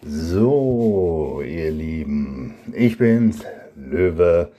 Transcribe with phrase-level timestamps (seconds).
[0.00, 3.42] So, ihr Lieben, ich bin's,
[3.74, 4.52] Löwe.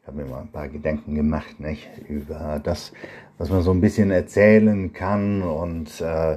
[0.00, 2.92] Ich habe mir mal ein paar Gedanken gemacht, nicht, über das,
[3.38, 6.36] was man so ein bisschen erzählen kann und äh,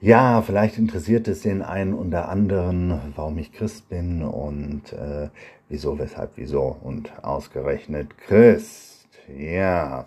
[0.00, 5.28] ja, vielleicht interessiert es den einen oder anderen, warum ich Christ bin und äh,
[5.68, 9.06] wieso, weshalb, wieso und ausgerechnet Christ.
[9.38, 10.06] Ja,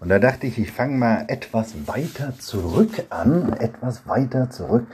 [0.00, 4.88] und da dachte ich, ich fange mal etwas weiter zurück an, etwas weiter zurück.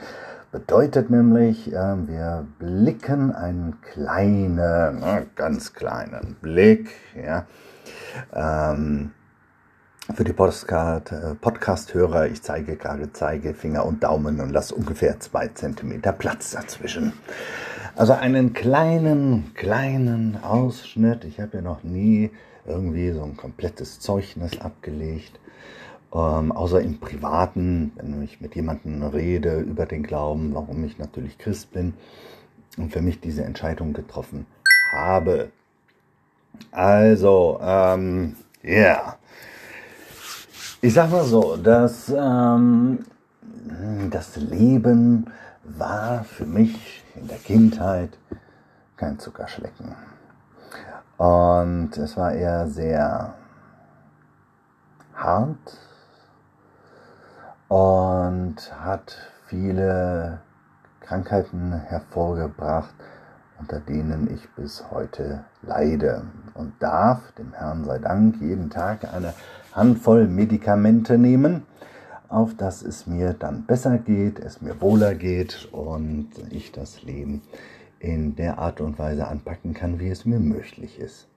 [0.55, 4.57] Bedeutet nämlich, äh, wir blicken einen kleinen,
[5.35, 7.45] ganz kleinen Blick, ja,
[8.33, 9.11] ähm,
[10.13, 16.13] für die äh, Podcast-Hörer, ich zeige gerade Zeigefinger und Daumen und lasse ungefähr zwei Zentimeter
[16.13, 17.11] Platz dazwischen.
[17.97, 21.25] Also einen kleinen, kleinen Ausschnitt.
[21.25, 22.31] Ich habe ja noch nie
[22.65, 25.37] irgendwie so ein komplettes Zeugnis abgelegt.
[26.15, 31.37] Ähm, außer im Privaten, wenn ich mit jemandem rede über den Glauben, warum ich natürlich
[31.37, 31.93] Christ bin
[32.77, 34.45] und für mich diese Entscheidung getroffen
[34.93, 35.51] habe.
[36.71, 38.71] Also, ähm, ja.
[38.71, 39.17] Yeah.
[40.79, 42.99] Ich sag mal so, dass ähm,
[44.09, 45.25] das Leben
[45.63, 48.17] war für mich in der Kindheit
[48.95, 49.95] kein Zuckerschlecken.
[51.17, 53.33] Und es war eher sehr
[55.13, 55.77] hart
[57.75, 60.39] und hat viele
[61.01, 62.95] Krankheiten hervorgebracht,
[63.59, 66.23] unter denen ich bis heute leide
[66.53, 69.33] und darf, dem Herrn sei Dank, jeden Tag eine
[69.73, 71.63] Handvoll Medikamente nehmen,
[72.29, 77.41] auf dass es mir dann besser geht, es mir wohler geht und ich das Leben
[77.99, 81.27] in der Art und Weise anpacken kann, wie es mir möglich ist.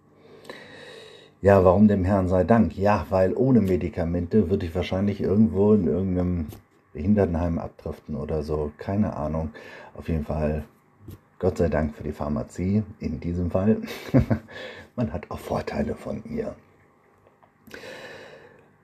[1.41, 2.77] Ja, warum dem Herrn sei Dank?
[2.77, 6.47] Ja, weil ohne Medikamente würde ich wahrscheinlich irgendwo in irgendeinem
[6.93, 8.73] Behindertenheim abdriften oder so.
[8.77, 9.51] Keine Ahnung.
[9.95, 10.65] Auf jeden Fall,
[11.39, 13.77] Gott sei Dank für die Pharmazie in diesem Fall.
[14.97, 16.57] Man hat auch Vorteile von ihr.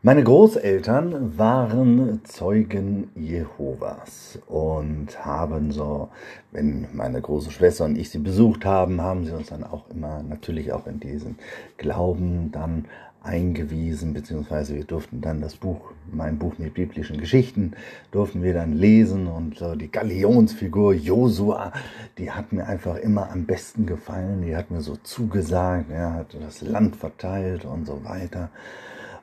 [0.06, 6.10] Meine Großeltern waren Zeugen Jehovas und haben so,
[6.52, 10.22] wenn meine große Schwester und ich sie besucht haben, haben sie uns dann auch immer
[10.22, 11.38] natürlich auch in diesen
[11.78, 12.84] Glauben dann
[13.22, 17.72] eingewiesen, beziehungsweise wir durften dann das Buch, mein Buch mit biblischen Geschichten,
[18.10, 21.72] durften wir dann lesen und so die Galionsfigur Josua,
[22.18, 26.36] die hat mir einfach immer am besten gefallen, die hat mir so zugesagt, er hat
[26.38, 28.50] das Land verteilt und so weiter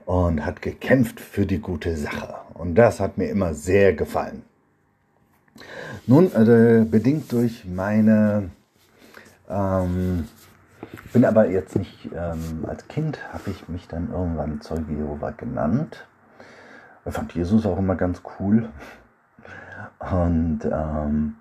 [0.06, 2.35] und hat gekämpft für die gute Sache.
[2.53, 4.44] Und das hat mir immer sehr gefallen.
[6.07, 8.50] Nun, äh, bedingt durch meine,
[9.50, 10.28] ähm,
[11.13, 16.06] bin aber jetzt nicht, ähm, als Kind habe ich mich dann irgendwann Zeuge Jehova genannt.
[17.06, 18.69] Ich fand Jesus auch immer ganz cool.
[20.00, 21.35] Und ähm,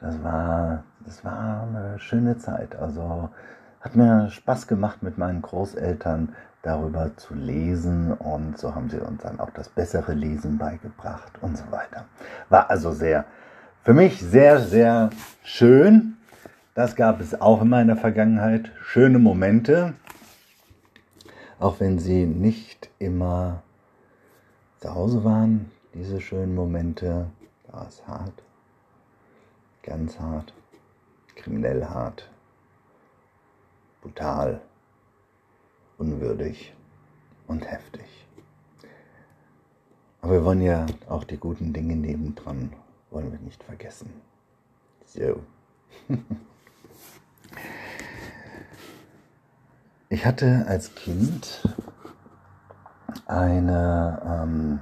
[0.00, 2.76] das, war, das war eine schöne Zeit.
[2.76, 3.30] Also
[3.80, 6.34] hat mir Spaß gemacht mit meinen Großeltern
[6.66, 11.56] darüber zu lesen und so haben sie uns dann auch das bessere Lesen beigebracht und
[11.56, 12.06] so weiter.
[12.48, 13.24] War also sehr,
[13.84, 15.10] für mich sehr, sehr
[15.44, 16.16] schön.
[16.74, 18.72] Das gab es auch in meiner Vergangenheit.
[18.82, 19.94] Schöne Momente,
[21.60, 23.62] auch wenn sie nicht immer
[24.80, 27.26] zu Hause waren, diese schönen Momente,
[27.68, 28.42] war es hart,
[29.84, 30.52] ganz hart,
[31.36, 32.28] kriminell hart,
[34.02, 34.60] brutal
[35.98, 36.74] unwürdig
[37.46, 38.26] und heftig.
[40.22, 42.72] Aber wir wollen ja auch die guten Dinge nebendran,
[43.10, 44.10] wollen wir nicht vergessen.
[45.04, 45.42] So.
[50.08, 51.66] Ich hatte als Kind
[53.26, 54.80] eine, ähm,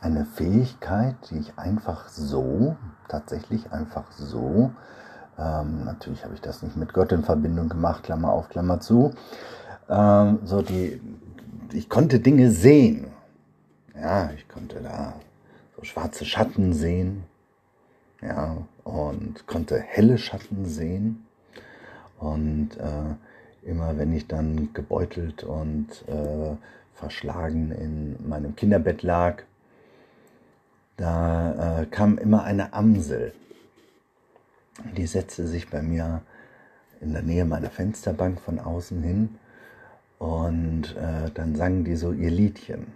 [0.00, 2.74] eine Fähigkeit, die ich einfach so,
[3.08, 4.70] tatsächlich einfach so,
[5.38, 9.12] ähm, natürlich habe ich das nicht mit Gott in Verbindung gemacht, Klammer auf, Klammer zu,
[9.88, 11.00] ähm, so die,
[11.72, 13.06] ich konnte Dinge sehen.
[13.94, 15.14] Ja, ich konnte da
[15.76, 17.24] so schwarze Schatten sehen.
[18.20, 21.26] Ja, und konnte helle Schatten sehen.
[22.18, 26.56] Und äh, immer wenn ich dann gebeutelt und äh,
[26.94, 29.42] verschlagen in meinem Kinderbett lag,
[30.96, 33.32] da äh, kam immer eine Amsel.
[34.96, 36.22] Die setzte sich bei mir
[37.00, 39.38] in der Nähe meiner Fensterbank von außen hin
[40.18, 42.88] und äh, dann sangen die so ihr Liedchen.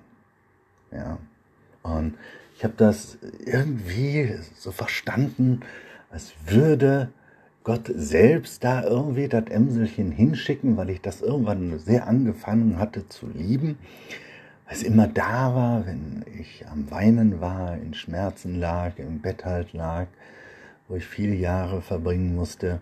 [0.90, 1.18] Ja.
[1.82, 2.14] Und
[2.56, 5.60] ich habe das irgendwie so verstanden,
[6.10, 7.08] als würde
[7.64, 13.28] Gott selbst da irgendwie das Emselchen hinschicken, weil ich das irgendwann sehr angefangen hatte zu
[13.28, 13.78] lieben.
[14.66, 19.44] Weil es immer da war, wenn ich am Weinen war, in Schmerzen lag, im Bett
[19.44, 20.06] halt lag,
[20.88, 22.80] wo ich viele Jahre verbringen musste.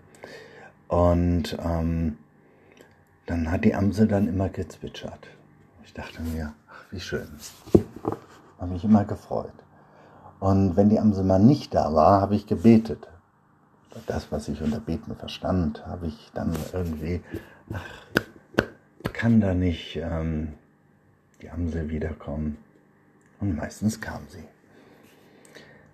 [0.87, 2.17] Und ähm,
[3.25, 5.27] dann hat die Amsel dann immer gezwitschert.
[5.83, 7.27] Ich dachte mir, ach, wie schön.
[8.59, 9.53] Habe mich immer gefreut.
[10.39, 13.07] Und wenn die Amsel mal nicht da war, habe ich gebetet.
[14.07, 17.21] Das, was ich unter Beten verstand, habe ich dann irgendwie,
[17.71, 17.83] ach,
[19.13, 20.53] kann da nicht ähm,
[21.41, 22.57] die Amsel wiederkommen?
[23.39, 24.43] Und meistens kam sie.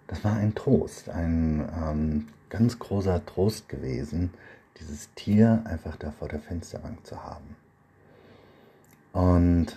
[0.07, 4.33] Das war ein Trost, ein ähm, ganz großer Trost gewesen,
[4.79, 7.55] dieses Tier einfach da vor der Fensterbank zu haben.
[9.13, 9.75] Und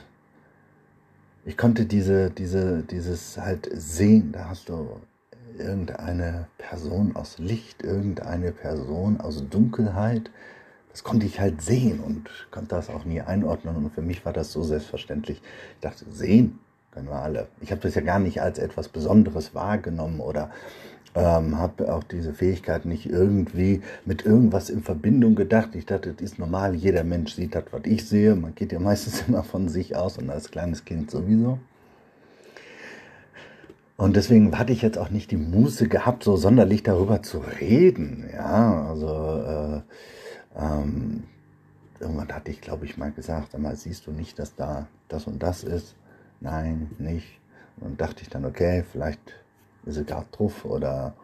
[1.45, 5.01] ich konnte diese, diese, dieses halt sehen, da hast du
[5.59, 10.31] irgendeine Person aus Licht, irgendeine Person aus Dunkelheit.
[10.91, 13.77] Das konnte ich halt sehen und konnte das auch nie einordnen.
[13.77, 15.41] Und für mich war das so selbstverständlich.
[15.75, 16.59] Ich dachte, sehen
[16.91, 17.49] können wir alle.
[17.61, 20.51] Ich habe das ja gar nicht als etwas Besonderes wahrgenommen oder
[21.15, 25.71] ähm, habe auch diese Fähigkeit nicht irgendwie mit irgendwas in Verbindung gedacht.
[25.75, 28.37] Ich dachte, das ist normal, jeder Mensch sieht das, was ich sehe.
[28.37, 31.59] Man geht ja meistens immer von sich aus und als kleines Kind sowieso.
[33.97, 38.31] Und deswegen hatte ich jetzt auch nicht die Muße gehabt, so sonderlich darüber zu reden.
[38.33, 39.81] Ja, also äh,
[40.59, 41.25] ähm,
[41.99, 45.43] irgendwann hatte ich, glaube ich, mal gesagt, einmal siehst du nicht, dass da das und
[45.43, 45.97] das ist.
[46.41, 47.27] Nein, nicht.
[47.79, 49.21] Und dachte ich dann, okay, vielleicht
[49.85, 51.15] gerade drauf oder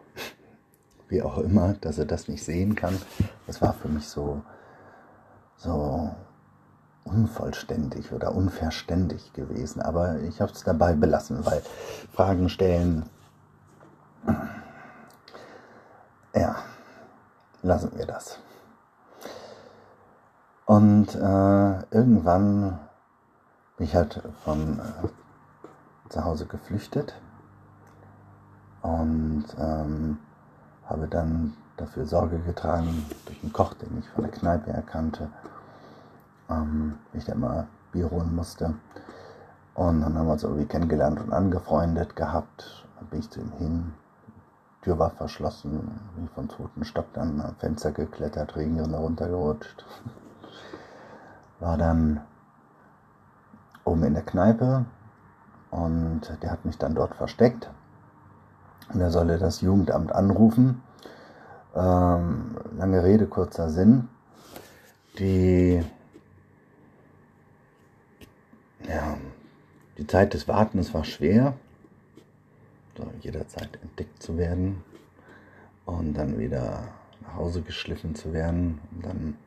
[1.09, 2.97] wie auch immer, dass er das nicht sehen kann.
[3.45, 4.41] Das war für mich so,
[5.55, 6.09] so
[7.05, 9.81] unvollständig oder unverständlich gewesen.
[9.81, 11.61] Aber ich habe es dabei belassen, weil
[12.11, 13.09] Fragen stellen,
[16.35, 16.57] ja,
[17.61, 18.39] lassen wir das.
[20.65, 22.79] Und äh, irgendwann
[23.77, 27.15] bin ich halt von äh, zu Hause geflüchtet
[28.87, 30.17] und ähm,
[30.85, 35.29] habe dann dafür Sorge getragen durch einen Koch, den ich von der Kneipe erkannte,
[36.49, 38.75] ähm, ich da immer Bier holen musste.
[39.75, 42.87] Und dann haben wir uns irgendwie kennengelernt und angefreundet gehabt.
[42.97, 43.93] Dann bin ich zu ihm hin.
[44.77, 49.85] Die Tür war verschlossen, bin ich vom zweiten Stock dann am Fenster geklettert, Regen runtergerutscht.
[51.59, 52.21] War dann
[53.83, 54.85] oben in der Kneipe
[55.71, 57.69] und der hat mich dann dort versteckt.
[58.93, 60.81] Und er solle das Jugendamt anrufen.
[61.75, 64.07] Ähm, lange Rede, kurzer Sinn.
[65.19, 65.83] Die,
[68.87, 69.17] ja,
[69.97, 71.53] die Zeit des Wartens war schwer,
[72.95, 74.83] so jederzeit entdeckt zu werden
[75.85, 76.83] und dann wieder
[77.21, 79.37] nach Hause geschliffen zu werden und dann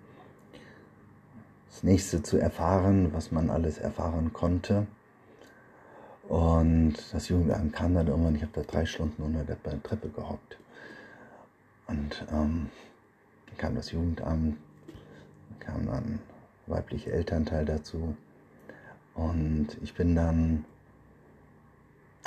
[1.69, 4.87] das nächste zu erfahren, was man alles erfahren konnte.
[6.31, 10.59] Und das Jugendamt kam dann irgendwann, ich habe da drei Stunden unter der Treppe gehockt.
[11.89, 12.71] Und ähm,
[13.47, 14.57] dann kam das Jugendamt,
[15.49, 16.21] dann kam dann
[16.69, 18.15] weibliche Elternteil dazu.
[19.15, 20.65] Und ich bin dann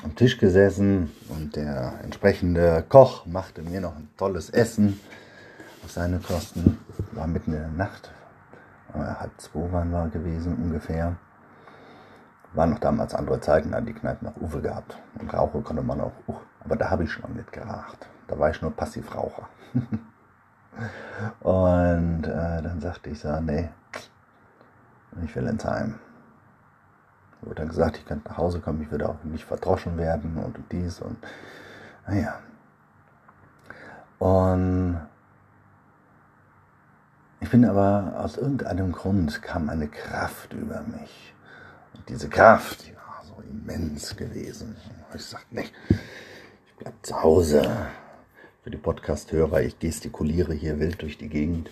[0.03, 4.99] am Tisch gesessen und der entsprechende Koch machte mir noch ein tolles Essen
[5.81, 6.77] auf seine Kosten.
[7.13, 8.11] War mitten in der Nacht,
[8.93, 11.15] halb zwei waren wir gewesen ungefähr.
[12.53, 14.97] War noch damals andere Zeiten, da die Kneipen noch Uwe gehabt.
[15.19, 18.07] Und rauchen konnte man auch, uh, aber da habe ich schon nicht geraucht.
[18.27, 19.47] Da war ich nur Passivraucher.
[21.41, 23.69] und äh, dann sagte ich so, nee,
[25.23, 25.95] ich will ins Heim.
[27.41, 30.57] Wurde dann gesagt, ich könnte nach Hause kommen, ich würde auch nicht verdroschen werden und
[30.71, 31.17] dies und
[32.07, 32.39] naja.
[34.19, 35.01] Und
[37.39, 41.33] ich bin aber aus irgendeinem Grund kam eine Kraft über mich.
[42.03, 44.75] Und diese Kraft, die war so immens gewesen.
[45.09, 47.87] Und ich sagte, nee, ich bleib zu Hause.
[48.61, 51.69] Für die Podcast-Hörer, ich gestikuliere hier wild durch die Gegend.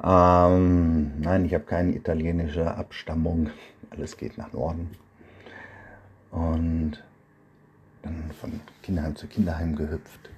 [0.00, 3.50] Ähm, nein, ich habe keine italienische Abstammung.
[3.90, 4.92] Alles geht nach Norden.
[6.30, 7.02] Und
[8.02, 10.30] dann von Kinderheim zu Kinderheim gehüpft.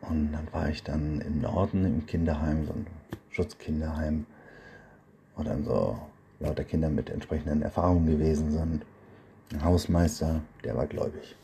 [0.00, 2.86] Und dann war ich dann im Norden im Kinderheim, so ein
[3.30, 4.26] Schutzkinderheim,
[5.36, 6.09] wo dann so
[6.40, 8.82] lauter Kinder mit entsprechenden Erfahrungen gewesen sind.
[9.52, 11.36] Ein Hausmeister, der war gläubig.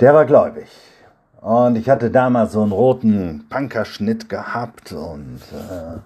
[0.00, 0.68] Der war gläubig.
[1.40, 5.98] Und ich hatte damals so einen roten Punkerschnitt gehabt und äh,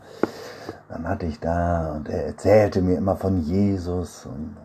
[0.89, 4.57] dann hatte ich da und er erzählte mir immer von Jesus und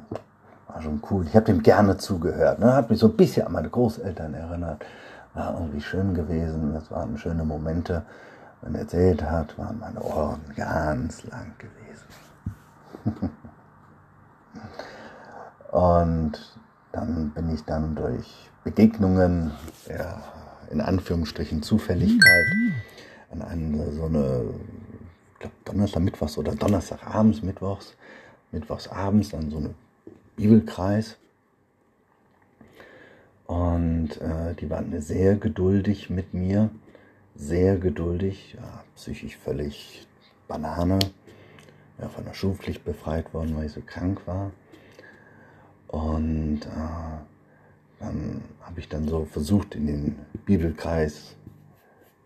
[0.67, 1.25] war schon cool.
[1.25, 2.59] Ich habe dem gerne zugehört.
[2.59, 2.73] Ne?
[2.73, 4.83] Hat mich so ein bisschen an meine Großeltern erinnert.
[5.33, 6.73] War irgendwie schön gewesen.
[6.73, 8.03] Das waren schöne Momente.
[8.61, 11.76] Wenn er erzählt hat, waren meine Ohren ganz lang gewesen.
[15.87, 16.33] Und
[16.91, 19.51] dann bin ich dann durch Begegnungen,
[19.87, 20.21] ja,
[20.69, 22.45] in Anführungsstrichen Zufälligkeit
[23.31, 24.43] an eine, so eine,
[25.33, 27.95] ich glaube Donnerstag, Mittwochs oder Donnerstagabends, Mittwochs,
[28.51, 29.73] Mittwochsabends dann so eine
[30.35, 31.17] Bibelkreis.
[33.45, 36.69] Und äh, die waren sehr geduldig mit mir,
[37.35, 40.05] sehr geduldig, ja, psychisch völlig
[40.49, 40.99] Banane,
[41.99, 44.51] ja, von der Schulpflicht befreit worden, weil ich so krank war.
[45.87, 50.15] Und äh, dann habe ich dann so versucht, in den
[50.45, 51.35] Bibelkreis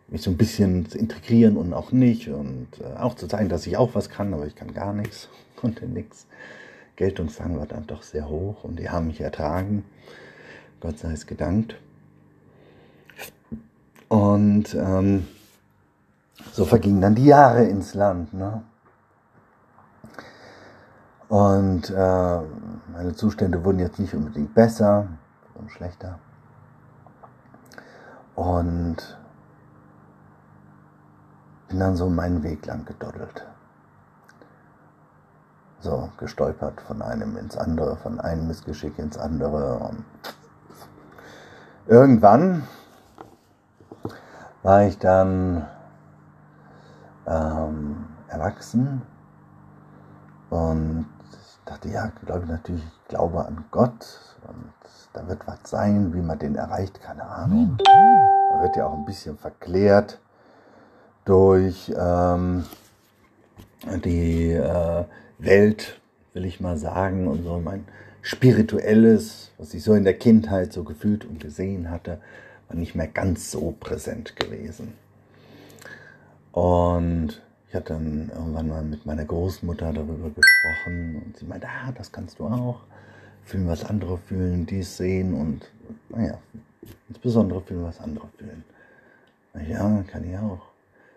[0.08, 3.66] mich so ein bisschen zu integrieren und auch nicht und äh, auch zu zeigen, dass
[3.66, 6.28] ich auch was kann, aber ich kann gar nichts, konnte nichts.
[6.98, 9.86] Geltungsdrang war dann doch sehr hoch und die haben mich ertragen.
[10.82, 11.76] Gott sei es gedankt.
[14.10, 15.28] Und ähm,
[16.52, 18.34] so vergingen dann die Jahre ins Land.
[18.34, 18.64] Ne?
[21.32, 22.40] Und äh,
[22.92, 25.08] meine Zustände wurden jetzt nicht unbedingt besser,
[25.54, 26.20] wurden schlechter.
[28.36, 28.98] Und
[31.70, 33.46] bin dann so meinen Weg lang gedoddelt.
[35.80, 39.78] So gestolpert von einem ins andere, von einem Missgeschick ins andere.
[39.78, 40.04] Und
[41.88, 42.68] irgendwann
[44.64, 45.66] war ich dann
[47.26, 49.02] ähm, erwachsen
[50.50, 51.06] und
[51.72, 54.74] dachte, ja, glaube ich natürlich, ich glaube an Gott und
[55.14, 57.78] da wird was sein, wie man den erreicht, keine Ahnung.
[58.52, 60.20] Man wird ja auch ein bisschen verklärt
[61.26, 62.66] durch ähm,
[64.04, 65.06] die äh,
[65.38, 66.02] Welt,
[66.34, 67.86] will ich mal sagen, und so mein
[68.22, 72.20] spirituelles, was ich so in der Kindheit so gefühlt und gesehen hatte,
[72.68, 74.94] war nicht mehr ganz so präsent gewesen.
[76.52, 81.94] Und ich hatte dann irgendwann mal mit meiner Großmutter darüber gesprochen und sie meinte, ah,
[81.94, 82.82] das kannst du auch.
[83.46, 85.72] Fühlen, was andere fühlen, dies sehen und,
[86.10, 86.38] naja,
[87.08, 88.66] insbesondere fühlen, was andere fühlen.
[89.70, 90.64] Ja, kann ich auch.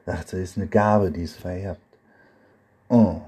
[0.06, 1.80] Dachte, ist eine Gabe, die ist vererbt.
[2.88, 3.20] Oh.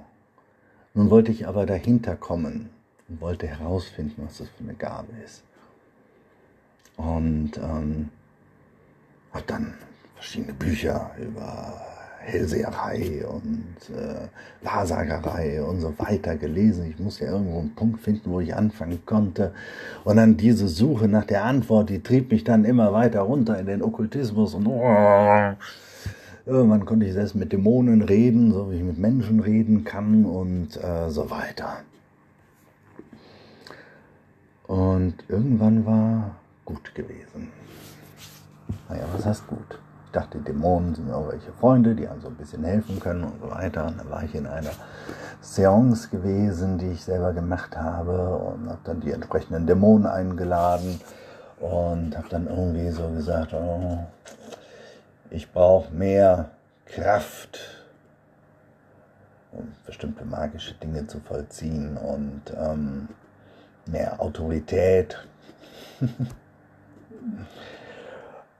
[0.95, 2.71] Nun wollte ich aber dahinter kommen
[3.09, 5.43] und wollte herausfinden, was das für eine Gabe ist.
[6.97, 8.09] Und ähm,
[9.33, 9.75] habe dann
[10.15, 11.96] verschiedene Bücher über
[12.27, 14.27] Hellseherei und äh,
[14.63, 16.91] Wahrsagerei und so weiter gelesen.
[16.91, 19.53] Ich musste ja irgendwo einen Punkt finden, wo ich anfangen konnte.
[20.05, 23.67] Und dann diese Suche nach der Antwort, die trieb mich dann immer weiter runter in
[23.67, 25.55] den Okkultismus und oh,
[26.47, 30.77] Irgendwann konnte ich selbst mit Dämonen reden, so wie ich mit Menschen reden kann und
[30.77, 31.79] äh, so weiter.
[34.69, 37.49] Und irgendwann war gut gewesen.
[38.89, 39.79] Naja, was heißt gut?
[40.17, 43.51] Dachte, Dämonen sind auch welche Freunde, die einem so ein bisschen helfen können und so
[43.51, 43.87] weiter.
[43.87, 44.71] Und dann war ich in einer
[45.43, 51.01] Seance gewesen, die ich selber gemacht habe und habe dann die entsprechenden Dämonen eingeladen
[51.61, 53.99] und habe dann irgendwie so gesagt, oh,
[55.29, 56.51] ich brauche mehr
[56.87, 57.61] Kraft,
[59.53, 63.09] um bestimmte magische Dinge zu vollziehen und ähm,
[63.85, 65.27] mehr Autorität.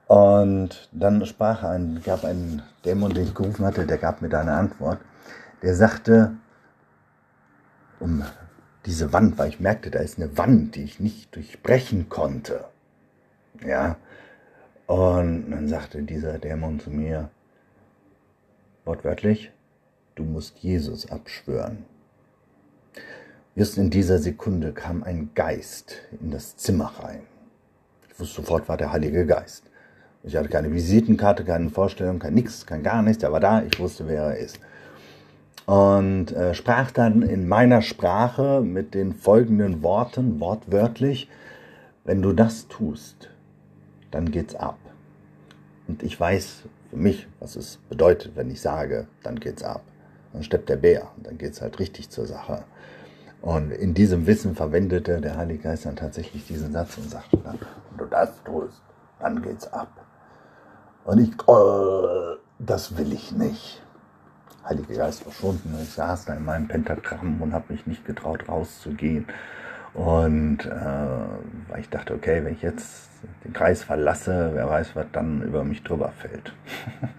[0.07, 4.41] und dann sprach ein, gab ein Dämon, den ich gerufen hatte, der gab mir da
[4.41, 4.99] eine Antwort.
[5.61, 6.37] Der sagte,
[7.99, 8.23] um
[8.85, 12.65] diese Wand, weil ich merkte, da ist eine Wand, die ich nicht durchbrechen konnte.
[13.65, 13.97] Ja,
[14.85, 17.29] und dann sagte dieser Dämon zu mir,
[18.85, 19.51] wortwörtlich,
[20.15, 21.85] du musst Jesus abschwören.
[23.55, 27.23] Just in dieser Sekunde kam ein Geist in das Zimmer rein.
[28.07, 29.63] Ich wusste sofort, war der Heilige Geist.
[30.23, 33.23] Ich hatte keine Visitenkarte, keine Vorstellung, kein nix, kein gar nichts.
[33.23, 34.59] Er war da, ich wusste, wer er ist.
[35.65, 41.29] Und äh, sprach dann in meiner Sprache mit den folgenden Worten, wortwörtlich,
[42.05, 43.29] wenn du das tust,
[44.11, 44.77] dann geht's ab.
[45.87, 49.81] Und ich weiß für mich, was es bedeutet, wenn ich sage, dann geht's ab.
[50.33, 52.63] Dann steppt der Bär dann geht's halt richtig zur Sache.
[53.41, 57.57] Und in diesem Wissen verwendete der Heilige Geist dann tatsächlich diesen Satz und sagte, wenn
[57.97, 58.81] du das tust,
[59.19, 60.06] dann geht's ab.
[61.07, 63.81] Und ich, äh, das will ich nicht.
[64.65, 65.73] Heilige Geist verschwunden.
[65.81, 69.25] Ich saß da in meinem Pentagramm und habe mich nicht getraut, rauszugehen.
[69.93, 73.07] Und äh, ich dachte, okay, wenn ich jetzt
[73.45, 76.51] den Kreis verlasse, wer weiß, was dann über mich drüber fällt.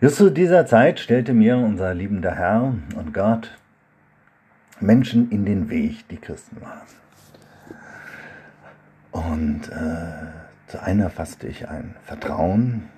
[0.00, 3.54] Just zu dieser Zeit stellte mir unser liebender Herr und Gott
[4.80, 6.80] Menschen in den Weg, die Christen waren.
[9.12, 10.41] Und äh,
[10.72, 12.88] zu einer fasste ich ein Vertrauen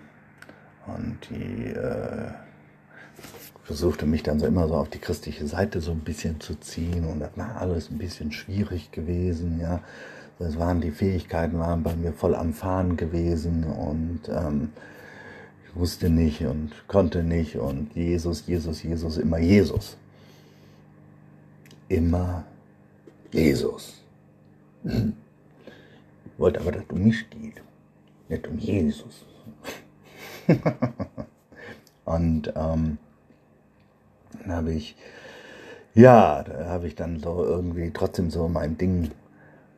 [0.87, 2.31] und die äh,
[3.65, 7.05] versuchte mich dann so immer so auf die christliche Seite so ein bisschen zu ziehen
[7.05, 9.81] und das war alles ein bisschen schwierig gewesen, ja.
[10.39, 14.71] Das waren die Fähigkeiten, waren bei mir voll am Fahren gewesen und ähm,
[15.67, 19.97] ich wusste nicht und konnte nicht und Jesus, Jesus, Jesus, immer Jesus.
[21.89, 22.45] Immer
[23.33, 24.01] Jesus.
[24.85, 25.24] Ich
[26.39, 27.63] wollte aber, dass es um mich geht,
[28.29, 29.25] nicht um Jesus.
[32.05, 32.99] und ähm,
[34.43, 34.97] dann habe ich,
[35.95, 39.11] ja, da habe ich dann so irgendwie trotzdem so mein Ding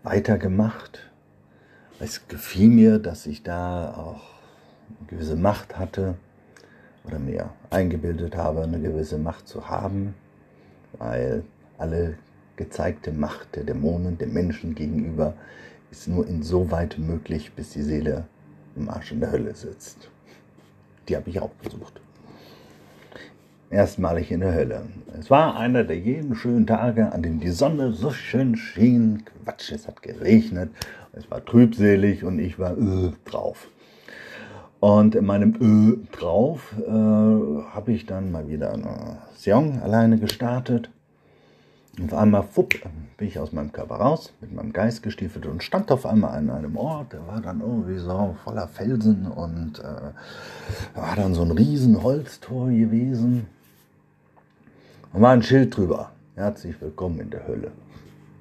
[0.03, 1.11] weitergemacht.
[1.99, 4.23] Es gefiel mir, dass ich da auch
[4.99, 6.17] eine gewisse Macht hatte
[7.05, 10.15] oder mir eingebildet habe, eine gewisse Macht zu haben,
[10.99, 11.45] weil
[11.79, 12.19] alle
[12.57, 15.35] gezeigte Macht der Dämonen dem Menschen gegenüber
[15.91, 18.25] ist nur insoweit möglich, bis die Seele
[18.77, 20.09] im Arsch in der Hölle sitzt.
[21.09, 22.01] Die habe ich auch besucht.
[23.71, 24.83] Erstmalig in der Hölle.
[25.19, 29.25] Es war einer der jeden schönen Tage, an dem die Sonne so schön schien.
[29.45, 30.71] Quatsch, es hat geregnet,
[31.13, 33.69] es war trübselig und ich war äh, drauf.
[34.79, 40.91] Und in meinem äh, drauf äh, habe ich dann mal wieder eine Sion alleine gestartet
[42.05, 42.75] auf einmal, fupp,
[43.17, 46.51] bin ich aus meinem Körper raus, mit meinem Geist gestiefelt und stand auf einmal an
[46.51, 51.53] einem Ort, der war dann irgendwie so voller Felsen und äh, war dann so ein
[51.53, 53.47] riesen Holztor gewesen.
[55.13, 56.13] Und war ein Schild drüber.
[56.35, 57.73] Herzlich willkommen in der Hölle.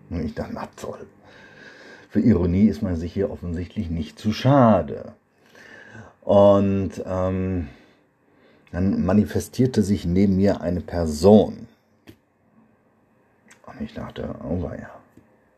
[0.10, 1.08] Und ich dachte, na toll.
[2.10, 5.14] Für Ironie ist man sich hier offensichtlich nicht zu schade.
[6.22, 7.70] Und ähm,
[8.74, 11.68] dann manifestierte sich neben mir eine Person
[13.79, 14.89] ich dachte, oh ja,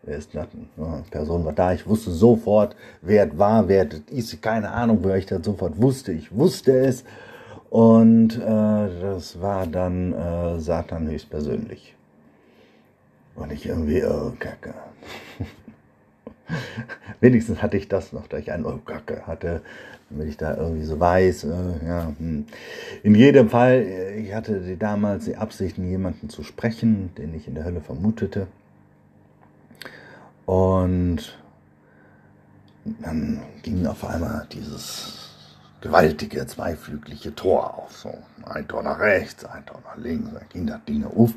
[0.03, 0.47] wer ist das?
[0.77, 1.73] Ja, Person war da.
[1.73, 4.41] Ich wusste sofort, wer es war, wer es ist.
[4.41, 6.11] Keine Ahnung, wer ich das sofort wusste.
[6.11, 7.03] Ich wusste es.
[7.69, 11.95] Und äh, das war dann äh, Satan höchstpersönlich.
[13.35, 14.73] Und ich irgendwie, oh, Kacke.
[17.19, 19.61] Wenigstens hatte ich das noch, da ich einen oh, Kacke hatte,
[20.09, 21.45] damit ich da irgendwie so weiß.
[21.45, 22.45] Äh, ja, hm.
[23.03, 27.55] In jedem Fall, äh, ich hatte damals die Absicht, jemanden zu sprechen, den ich in
[27.55, 28.47] der Hölle vermutete.
[30.45, 31.37] Und
[33.01, 35.27] dann ging auf einmal dieses
[35.81, 37.97] gewaltige zweiflügliche Tor auf.
[37.97, 38.13] So
[38.45, 41.33] ein Tor nach rechts, ein Tor nach links, dann ging das Ding auf.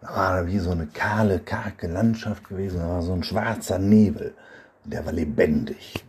[0.00, 4.34] Da war wie so eine kahle, karge Landschaft gewesen, da war so ein schwarzer Nebel.
[4.84, 6.04] Und der war lebendig.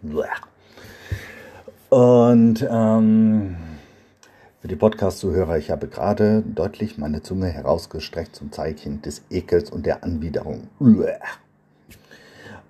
[1.91, 3.57] Und ähm,
[4.61, 9.85] für die Podcast-Zuhörer, ich habe gerade deutlich meine Zunge herausgestreckt zum Zeichen des Ekels und
[9.85, 10.69] der Anwiderung.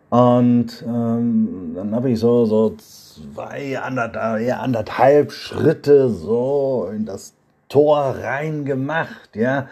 [0.10, 7.34] Und ähm, dann habe ich so, so zwei, anderthalb, anderthalb Schritte so in das
[7.70, 9.68] Tor reingemacht, ja.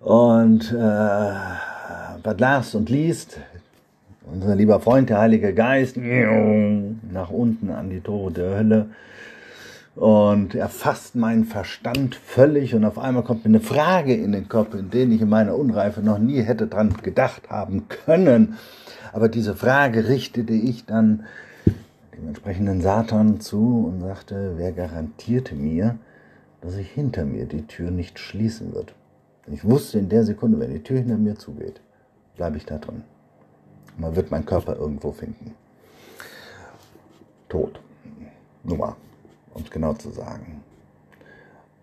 [0.00, 1.34] Und äh,
[2.22, 3.36] was las und liest,
[4.32, 8.86] unser lieber Freund, der Heilige Geist, nach unten an die Tore der Hölle.
[9.94, 14.48] Und er fasst meinen Verstand völlig und auf einmal kommt mir eine Frage in den
[14.48, 18.54] Kopf, in den ich in meiner Unreife noch nie hätte dran gedacht haben können.
[19.12, 21.24] Aber diese Frage richtete ich dann
[22.16, 25.96] dem entsprechenden Satan zu und sagte, wer garantierte mir,
[26.60, 28.94] dass sich hinter mir die Tür nicht schließen wird?
[29.50, 31.80] Ich wusste in der Sekunde, wenn die Tür hinter mir zugeht,
[32.36, 33.02] bleibe ich da drin.
[33.98, 35.54] Man wird meinen Körper irgendwo finden.
[37.48, 37.80] Tot.
[38.62, 38.96] Nummer,
[39.54, 40.62] um es genau zu sagen.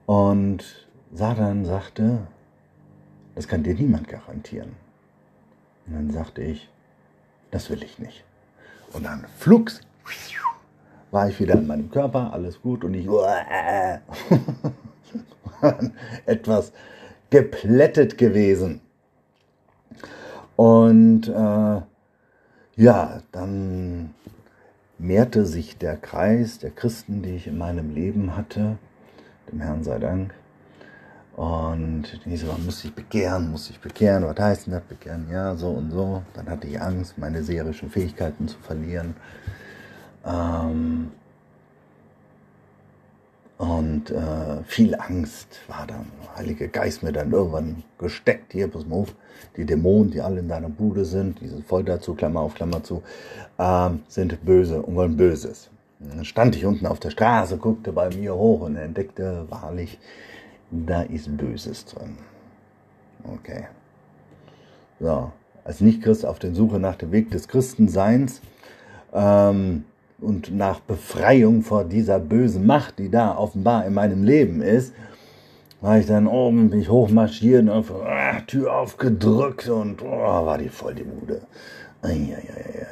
[0.05, 2.27] Und Satan sagte,
[3.35, 4.75] das kann dir niemand garantieren.
[5.87, 6.69] Und dann sagte ich,
[7.51, 8.23] das will ich nicht.
[8.93, 9.81] Und dann flugs
[11.11, 13.07] war ich wieder in meinem Körper, alles gut und ich
[16.25, 16.71] etwas
[17.29, 18.81] geplättet gewesen.
[20.55, 21.81] Und äh,
[22.75, 24.13] ja, dann
[24.97, 28.77] mehrte sich der Kreis der Christen, die ich in meinem Leben hatte,
[29.51, 30.33] dem Herrn sei Dank.
[31.35, 35.27] Und ich so, muss ich bekehren, muss ich bekehren, was heißt denn das bekehren?
[35.29, 36.23] Ja, so und so.
[36.33, 39.15] Dann hatte ich Angst, meine seherischen Fähigkeiten zu verlieren.
[40.25, 41.11] Ähm,
[43.57, 46.07] und äh, viel Angst war dann.
[46.35, 48.51] Heilige Geist mir dann irgendwann gesteckt.
[48.51, 49.15] Hier, pass mal auf,
[49.55, 52.83] die Dämonen, die alle in deiner Bude sind, die sind voll dazu, Klammer auf, Klammer
[52.83, 53.03] zu,
[53.57, 55.69] äh, sind böse und wollen Böses.
[55.99, 59.97] dann stand ich unten auf der Straße, guckte bei mir hoch und entdeckte wahrlich,
[60.69, 62.17] da ist Böses drin.
[63.23, 63.67] Okay.
[64.99, 65.31] So,
[65.63, 68.41] als Nicht-Christ auf der Suche nach dem Weg des Christenseins,
[69.13, 69.85] ähm,
[70.19, 74.93] und nach Befreiung vor dieser bösen Macht, die da offenbar in meinem Leben ist,
[75.81, 80.69] war ich dann oben, bin ich hochmarschiert auf, ah, Tür aufgedrückt und oh, war die
[80.69, 81.41] voll die Bude.
[82.01, 82.87] Eieiei.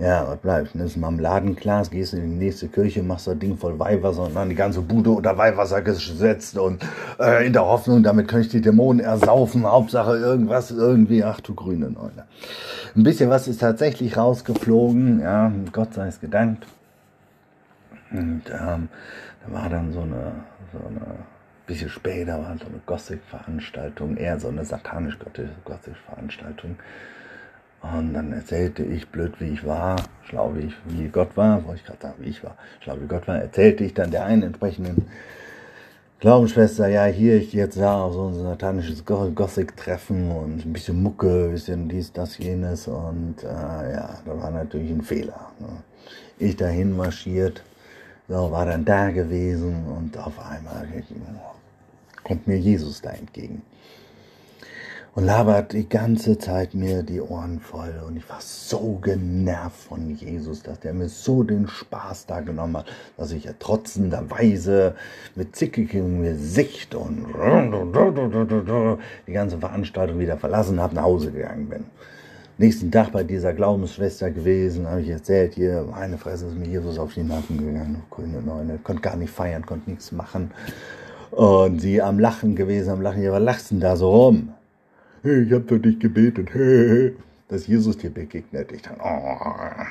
[0.00, 0.74] Ja, was bleibt?
[0.74, 4.48] Nimmst ein Marmeladenglas, gehst in die nächste Kirche, machst das Ding voll Weihwasser und dann
[4.48, 6.82] die ganze Bude unter Weihwasser gesetzt und
[7.18, 9.66] äh, in der Hoffnung, damit kann ich die Dämonen ersaufen.
[9.66, 12.24] Hauptsache irgendwas, irgendwie, ach du grüne Neune.
[12.96, 16.66] Ein bisschen was ist tatsächlich rausgeflogen, ja, Gott sei es gedankt.
[18.10, 18.88] Und ähm,
[19.46, 20.32] da war dann so eine,
[20.72, 21.16] so eine
[21.66, 26.76] bisschen später war so eine Gothic-Veranstaltung, eher so eine satanisch-gothic-Veranstaltung.
[27.82, 31.80] Und dann erzählte ich, blöd wie ich war, schlau wie ich wie Gott war, wollte
[31.80, 34.42] ich gerade sagen, wie ich war, schlau wie Gott war, erzählte ich dann der einen
[34.42, 35.06] entsprechenden
[36.20, 41.44] Glaubensschwester, ja, hier, ich jetzt da auf so ein satanisches Gothic-Treffen und ein bisschen Mucke,
[41.46, 42.86] ein bisschen dies, das, jenes.
[42.86, 45.50] Und äh, ja, da war natürlich ein Fehler.
[45.58, 45.68] Ne?
[46.38, 47.62] Ich dahin marschiert,
[48.28, 50.86] so, war dann da gewesen und auf einmal
[52.22, 53.62] kommt mir Jesus da entgegen
[55.20, 57.92] und labert die ganze Zeit mir die Ohren voll.
[58.06, 62.78] Und ich war so genervt von Jesus, dass der mir so den Spaß da genommen
[62.78, 62.86] hat,
[63.18, 64.94] dass ich ja trotzenderweise
[65.34, 67.26] mit zickigem Gesicht und
[69.26, 71.84] die ganze Veranstaltung wieder verlassen habe, nach Hause gegangen bin.
[72.56, 76.98] Nächsten Tag bei dieser Glaubensschwester gewesen, habe ich erzählt, hier, meine Fresse ist mir Jesus
[76.98, 80.52] auf die Nacken gegangen, grüne Neune, konnte gar nicht feiern, konnte nichts machen.
[81.30, 84.54] Und sie am Lachen gewesen, am Lachen, ja, was lachst denn da so rum?
[85.22, 87.16] Hey, ich habe für dich gebetet, hey,
[87.48, 88.72] dass Jesus dir begegnet.
[88.72, 89.86] Ich dachte, oh.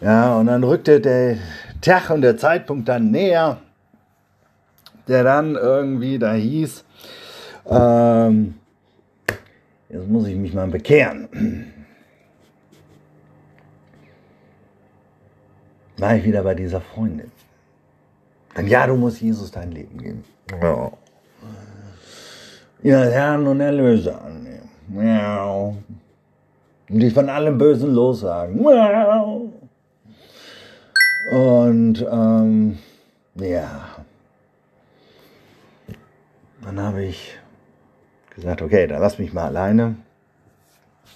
[0.00, 1.38] Ja, und dann rückte der
[1.80, 3.58] Tag und der Zeitpunkt dann näher,
[5.08, 6.84] der dann irgendwie da hieß,
[7.70, 8.54] ähm,
[9.88, 11.72] jetzt muss ich mich mal bekehren.
[15.96, 17.30] War ich wieder bei dieser Freundin.
[18.54, 20.24] Dann ja, du musst Jesus dein Leben geben.
[20.60, 20.92] Ja
[22.84, 24.68] ja, Herrn und Erlöser annehmen.
[24.88, 25.76] Miau.
[26.90, 28.62] Und dich von allem Bösen lossagen.
[28.62, 29.50] Miau.
[31.32, 32.78] Und ähm,
[33.36, 33.88] ja,
[36.62, 37.38] dann habe ich
[38.34, 39.96] gesagt, okay, dann lass mich mal alleine.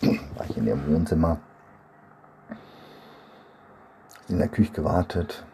[0.00, 1.38] War ich in ihrem Wohnzimmer,
[4.28, 5.44] in der Küche gewartet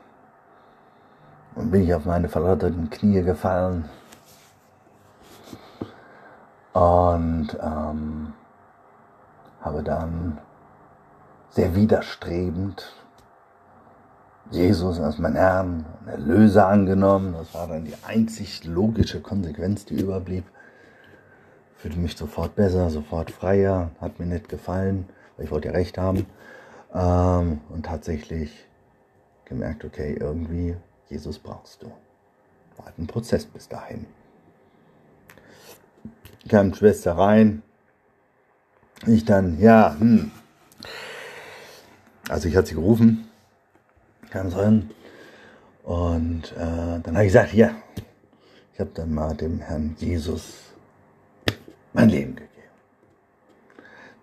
[1.57, 3.87] und bin ich auf meine verlotterten Knie gefallen
[6.75, 8.35] und ähm,
[9.61, 10.39] habe dann
[11.51, 12.93] sehr widerstrebend
[14.51, 17.33] Jesus als mein Herrn und Erlöser angenommen.
[17.33, 20.45] Das war dann die einzig logische Konsequenz, die überblieb.
[21.77, 25.97] Fühlte mich sofort besser, sofort freier, hat mir nicht gefallen, weil ich wollte ja recht
[25.97, 26.27] haben.
[26.93, 28.69] Ähm, und tatsächlich
[29.45, 30.77] gemerkt, okay, irgendwie,
[31.09, 31.87] Jesus brauchst du.
[32.77, 34.07] War halt ein Prozess bis dahin
[36.48, 37.62] kam Schwester rein.
[39.07, 40.30] Ich dann, ja, hm.
[42.28, 43.28] Also ich hatte sie gerufen,
[44.30, 44.90] kam rein.
[45.83, 47.70] Und äh, dann habe ich gesagt, ja,
[48.72, 50.54] ich habe dann mal dem Herrn Jesus
[51.92, 52.50] mein Leben gegeben.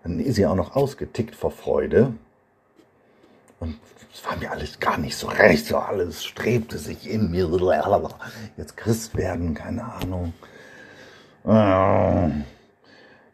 [0.02, 2.12] Dann ist sie auch noch ausgetickt vor Freude.
[3.60, 3.78] Und
[4.12, 7.48] es war mir alles gar nicht so recht, so alles strebte sich in mir.
[8.56, 10.34] Jetzt Christ werden, keine Ahnung.
[11.44, 12.28] Äh,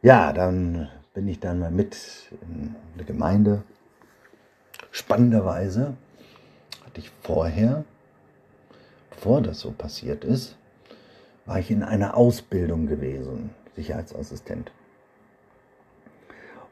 [0.03, 1.97] ja, dann bin ich dann mal mit
[2.43, 3.63] in der Gemeinde.
[4.91, 5.95] Spannenderweise
[6.85, 7.85] hatte ich vorher,
[9.11, 10.57] bevor das so passiert ist,
[11.45, 14.71] war ich in einer Ausbildung gewesen, Sicherheitsassistent.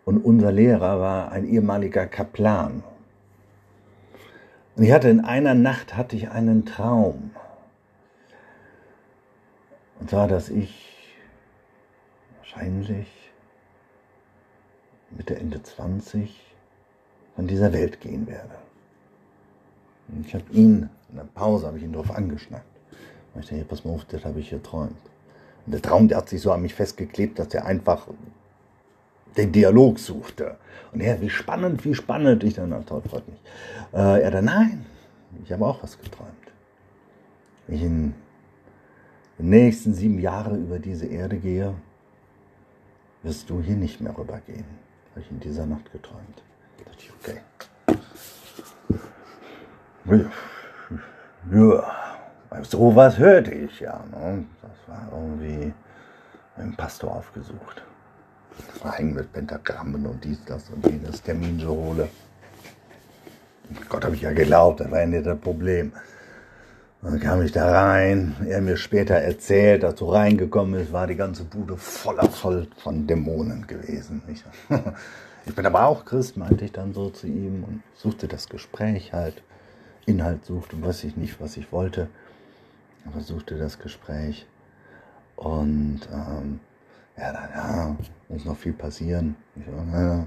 [0.04, 2.84] Und unser Lehrer war ein ehemaliger Kaplan.
[4.76, 7.32] Und ich hatte in einer Nacht hatte ich einen Traum.
[9.98, 10.95] Und zwar, dass ich
[12.46, 13.06] wahrscheinlich
[15.10, 16.54] Mitte, Ende 20
[17.34, 18.54] von dieser Welt gehen werde.
[20.08, 22.64] Und ich habe ihn, in der Pause habe ich ihn darauf angeschnackt.
[23.34, 24.96] Und ich dachte, pass mal auf, das habe ich geträumt.
[25.66, 28.06] Und der Traum, der hat sich so an mich festgeklebt, dass er einfach
[29.36, 30.56] den Dialog suchte.
[30.92, 32.44] Und er, wie spannend, wie spannend.
[32.44, 33.40] Ich dann, toll, freut mich.
[33.92, 34.86] Äh, er dann, nein,
[35.44, 36.30] ich habe auch was geträumt.
[37.68, 38.14] Ich in
[39.38, 41.74] den nächsten sieben Jahre über diese Erde gehe,
[43.22, 44.64] wirst du hier nicht mehr rübergehen.
[45.10, 46.42] Habe ich in dieser Nacht geträumt.
[46.78, 47.40] Da dachte ich, okay.
[51.52, 54.04] Ja, sowas hörte ich ja.
[54.10, 54.44] Ne?
[54.62, 55.72] Das war irgendwie
[56.56, 57.82] ein Pastor aufgesucht.
[58.84, 62.08] Hängen mit Pentagrammen und dies, das und jenes Termin so hole.
[63.88, 65.92] Gott habe ich ja geglaubt, das war ja nicht das Problem.
[67.06, 68.34] Dann kam ich da rein.
[68.48, 73.66] Er mir später erzählt, du reingekommen ist, war die ganze Bude voller voll von Dämonen
[73.68, 74.22] gewesen.
[74.26, 74.44] Ich,
[75.46, 79.12] ich bin aber auch Christ, meinte ich dann so zu ihm und suchte das Gespräch
[79.12, 79.42] halt.
[80.04, 82.08] Inhalt suchte, weiß ich nicht, was ich wollte.
[83.04, 84.46] Aber suchte das Gespräch.
[85.36, 86.58] Und ähm,
[87.16, 87.96] ja, dann, ja,
[88.28, 89.36] muss noch viel passieren.
[89.54, 90.26] Ich, ja,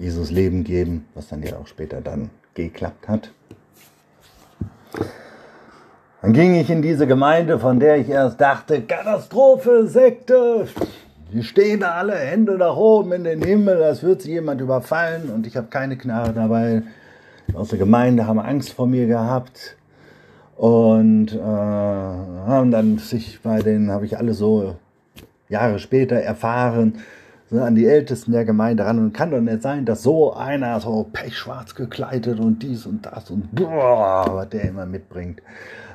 [0.00, 3.32] Jesus Leben geben, was dann ja auch später dann geklappt hat.
[6.24, 10.66] Dann ging ich in diese Gemeinde, von der ich erst dachte, Katastrophe, Sekte,
[11.30, 15.28] die stehen da alle Hände nach oben in den Himmel, als würde sie jemand überfallen.
[15.28, 16.82] Und ich habe keine Knarre dabei.
[17.52, 19.76] Aus der Gemeinde haben Angst vor mir gehabt.
[20.56, 24.76] Und äh, haben dann sich bei denen, habe ich alle so
[25.50, 27.00] Jahre später erfahren,
[27.50, 28.98] an die Ältesten der Gemeinde ran.
[28.98, 33.28] Und kann doch nicht sein, dass so einer so pechschwarz gekleidet und dies und das
[33.28, 35.42] und boah, was der immer mitbringt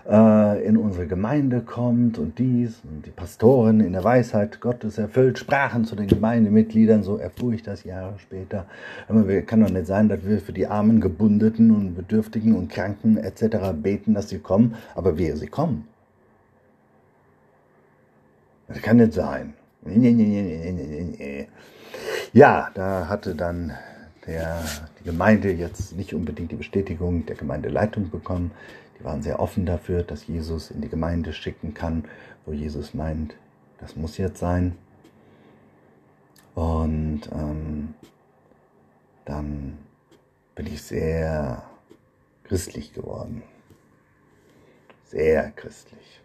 [0.08, 5.40] äh, in unsere Gemeinde kommt und dies und die Pastoren in der Weisheit Gottes erfüllt,
[5.40, 8.66] sprachen zu den Gemeindemitgliedern, so erfuhr ich das Jahre später.
[9.08, 13.18] Aber kann doch nicht sein, dass wir für die Armen, Gebundeten und Bedürftigen und Kranken
[13.18, 13.74] etc.
[13.74, 15.88] beten, dass sie kommen, aber wir sie kommen.
[18.68, 19.54] Das kann nicht sein.
[22.34, 23.74] Ja, da hatte dann
[24.28, 24.64] der,
[25.00, 28.52] die Gemeinde jetzt nicht unbedingt die Bestätigung der Gemeindeleitung bekommen.
[29.00, 32.06] Die waren sehr offen dafür, dass Jesus in die Gemeinde schicken kann,
[32.46, 33.36] wo Jesus meint,
[33.80, 34.76] das muss jetzt sein.
[36.54, 37.94] Und ähm,
[39.24, 39.78] dann
[40.56, 41.64] bin ich sehr
[42.44, 43.44] christlich geworden.
[45.06, 46.22] Sehr christlich.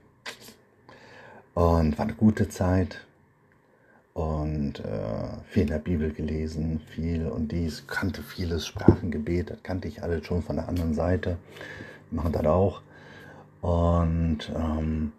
[1.54, 3.06] Und war eine gute Zeit.
[4.14, 9.88] Und äh, viel in der Bibel gelesen, viel und dies, kannte vieles Sprachengebet, das kannte
[9.88, 11.36] ich alles schon von der anderen Seite
[12.14, 12.82] machen das auch.
[13.60, 15.12] Und ähm,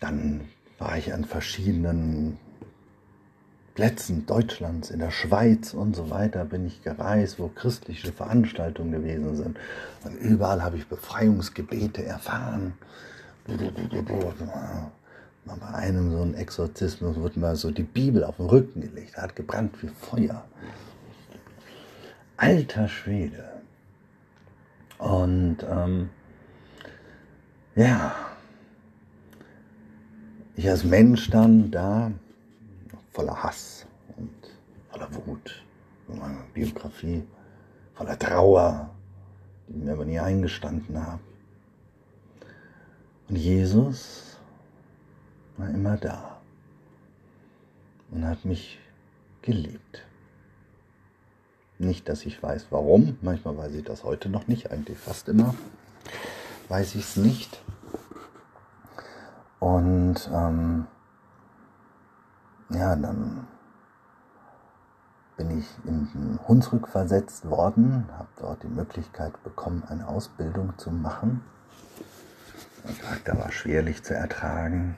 [0.00, 2.38] dann war ich an verschiedenen
[3.74, 9.36] Plätzen Deutschlands, in der Schweiz und so weiter bin ich gereist, wo christliche Veranstaltungen gewesen
[9.36, 9.58] sind.
[10.02, 12.72] Und überall habe ich Befreiungsgebete erfahren.
[15.44, 19.36] Bei einem so ein Exorzismus wurde mal so die Bibel auf den Rücken gelegt, hat
[19.36, 20.42] gebrannt wie Feuer.
[22.38, 23.55] Alter Schwede.
[24.98, 26.10] Und ähm,
[27.74, 28.14] ja,
[30.54, 32.10] ich als Mensch dann da,
[33.12, 34.32] voller Hass und
[34.90, 35.62] voller Wut,
[36.08, 37.22] meine Biografie,
[37.94, 38.90] voller Trauer,
[39.68, 41.20] die mir aber nie eingestanden habe.
[43.28, 44.38] Und Jesus
[45.56, 46.40] war immer da
[48.10, 48.78] und hat mich
[49.42, 50.06] geliebt.
[51.78, 53.18] Nicht, dass ich weiß, warum.
[53.22, 55.54] Manchmal weiß ich das heute noch nicht, eigentlich fast immer
[56.68, 57.62] weiß ich es nicht.
[59.58, 60.86] Und ähm,
[62.70, 63.46] ja, dann
[65.36, 70.90] bin ich in den Hunsrück versetzt worden, habe dort die Möglichkeit bekommen, eine Ausbildung zu
[70.90, 71.42] machen.
[72.84, 74.96] Der Charakter war schwerlich zu ertragen.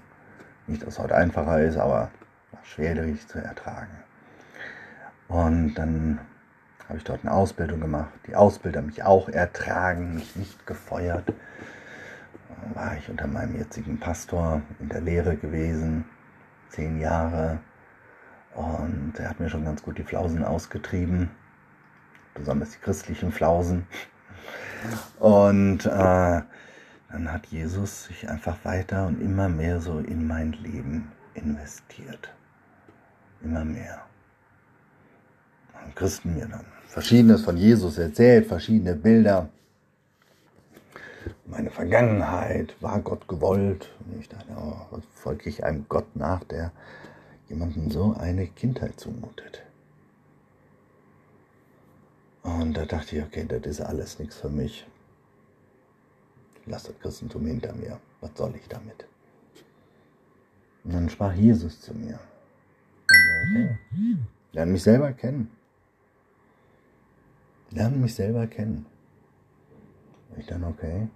[0.66, 2.10] Nicht, dass es heute einfacher ist, aber
[2.52, 3.96] war schwerlich zu ertragen.
[5.28, 6.20] Und dann
[6.88, 8.12] habe ich dort eine Ausbildung gemacht.
[8.26, 11.24] Die Ausbilder mich auch ertragen, mich nicht gefeuert.
[12.62, 16.06] Dann war ich unter meinem jetzigen Pastor in der Lehre gewesen,
[16.70, 17.58] zehn Jahre.
[18.54, 21.30] Und er hat mir schon ganz gut die Flausen ausgetrieben,
[22.34, 23.86] besonders die christlichen Flausen.
[25.18, 26.42] Und äh,
[27.10, 32.32] dann hat Jesus sich einfach weiter und immer mehr so in mein Leben investiert.
[33.42, 34.02] Immer mehr.
[35.94, 39.50] Christen mir dann Verschiedenes von Jesus erzählt, verschiedene Bilder.
[41.46, 43.90] Meine Vergangenheit, war Gott gewollt?
[44.00, 46.72] Und ich dachte, oh, folge ich einem Gott nach, der
[47.48, 49.62] jemandem so eine Kindheit zumutet?
[52.42, 54.86] Und da dachte ich, okay, das ist alles nichts für mich.
[56.64, 58.00] Lass das Christentum hinter mir.
[58.22, 59.06] Was soll ich damit?
[60.84, 62.18] Und dann sprach Jesus zu mir.
[63.04, 63.76] Okay,
[64.52, 65.50] lerne mich selber kennen
[67.70, 68.86] lerne mich selber kennen.
[70.36, 71.08] Ich dann, okay,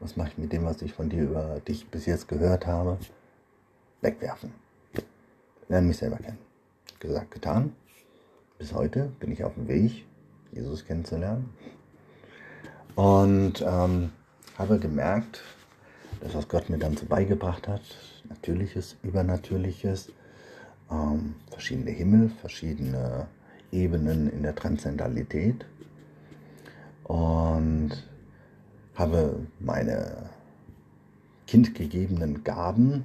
[0.00, 2.98] was mache ich mit dem, was ich von dir über dich bis jetzt gehört habe?
[4.00, 4.52] Wegwerfen.
[5.68, 6.38] Lerne mich selber kennen.
[7.00, 7.72] Gesagt, getan.
[8.58, 10.04] Bis heute bin ich auf dem Weg,
[10.52, 11.50] Jesus kennenzulernen.
[12.94, 14.12] Und ähm,
[14.58, 15.42] habe gemerkt,
[16.20, 17.82] dass was Gott mir dann so beigebracht hat,
[18.28, 20.12] Natürliches, Übernatürliches,
[20.90, 23.26] ähm, verschiedene Himmel, verschiedene
[23.74, 25.66] Ebenen in der Transzendalität.
[27.04, 27.90] Und
[28.94, 30.30] habe meine
[31.46, 33.04] kindgegebenen Gaben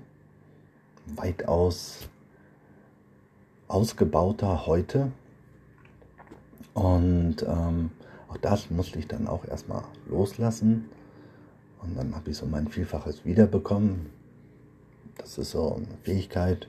[1.15, 2.07] weitaus
[3.67, 5.11] ausgebauter heute.
[6.73, 7.91] Und ähm,
[8.29, 10.85] auch das musste ich dann auch erstmal loslassen.
[11.81, 14.07] Und dann habe ich so mein Vielfaches wiederbekommen.
[15.17, 16.67] Das ist so eine Fähigkeit,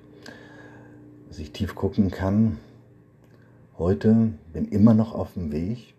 [1.28, 2.58] dass ich tief gucken kann.
[3.80, 5.94] Heute bin immer noch auf dem Weg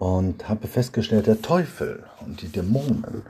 [0.00, 3.22] und habe festgestellt, der Teufel und die Dämonen,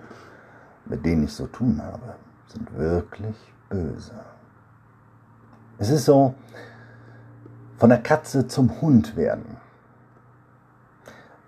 [0.86, 2.14] mit denen ich so tun habe,
[2.48, 3.36] sind wirklich
[3.68, 4.24] böse.
[5.76, 6.32] Es ist so,
[7.76, 9.58] von der Katze zum Hund werden.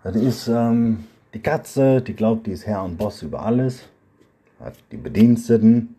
[0.03, 3.85] Das ist ähm, die Katze, die glaubt, die ist Herr und Boss über alles,
[4.61, 5.97] hat die Bediensteten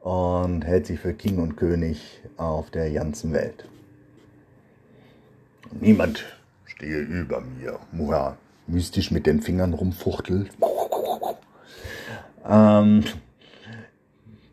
[0.00, 3.66] und hält sich für King und König auf der ganzen Welt.
[5.72, 6.24] Niemand
[6.66, 7.78] stehe über mir.
[7.92, 10.50] Muha mystisch mit den Fingern rumfuchtelt.
[12.46, 13.04] Ähm,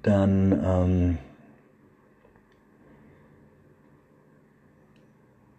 [0.02, 1.18] dann ähm,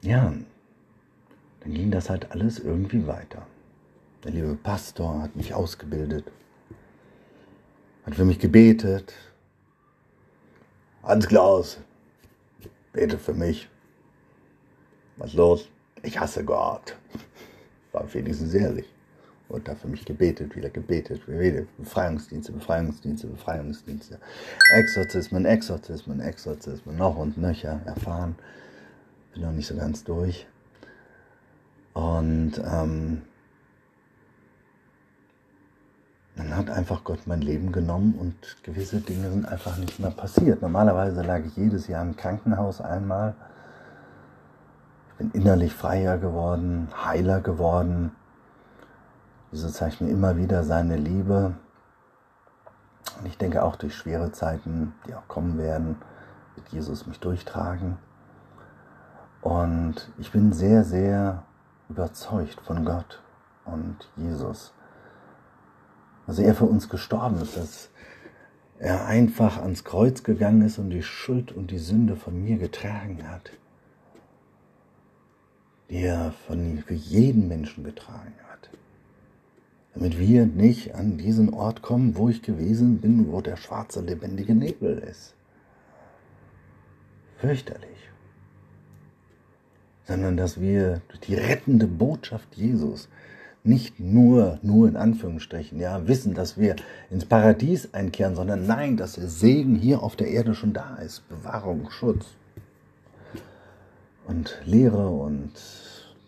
[0.03, 0.33] ja,
[1.61, 3.47] dann ging das halt alles irgendwie weiter.
[4.25, 6.25] Der liebe Pastor hat mich ausgebildet,
[8.07, 9.13] hat für mich gebetet.
[11.03, 11.79] Hans Klaus,
[12.93, 13.69] bete für mich.
[15.17, 15.69] Was los?
[16.03, 16.97] Ich hasse Gott.
[17.93, 18.87] War wenigstens ehrlich.
[19.49, 24.19] Und da für mich gebetet, wieder gebetet, wieder Befreiungsdienste, Befreiungsdienste, Befreiungsdienste.
[24.73, 28.37] Exorzismen, Exorzismen, Exorzismen, noch und nöcher erfahren.
[29.35, 30.47] Bin noch nicht so ganz durch.
[31.93, 33.23] Und ähm,
[36.37, 40.63] dann hat einfach Gott mein Leben genommen und gewisse Dinge sind einfach nicht mehr passiert.
[40.63, 43.35] Normalerweise lag ich jedes Jahr im Krankenhaus einmal.
[45.23, 48.11] Bin innerlich freier geworden, heiler geworden.
[49.53, 51.55] Jesus zeigt mir immer wieder seine Liebe.
[53.21, 55.95] Und ich denke auch durch schwere Zeiten, die auch kommen werden,
[56.57, 57.99] wird Jesus mich durchtragen.
[59.43, 61.45] Und ich bin sehr, sehr
[61.89, 63.23] überzeugt von Gott
[63.65, 64.75] und Jesus.
[66.27, 67.91] Dass er für uns gestorben ist, dass
[68.81, 73.23] er einfach ans Kreuz gegangen ist und die Schuld und die Sünde von mir getragen
[73.31, 73.53] hat.
[75.93, 78.71] Die er von, für jeden Menschen getragen hat.
[79.95, 84.57] Damit wir nicht an diesen Ort kommen, wo ich gewesen bin, wo der schwarze, lebendige
[84.57, 85.35] Nebel ist.
[87.37, 87.93] Fürchterlich
[90.05, 93.09] sondern dass wir durch die rettende Botschaft Jesus
[93.65, 96.75] nicht nur, nur in Anführungsstrichen, ja, wissen, dass wir
[97.11, 101.29] ins Paradies einkehren, sondern nein, dass der Segen hier auf der Erde schon da ist.
[101.29, 102.27] Bewahrung, Schutz
[104.27, 105.53] und Lehre und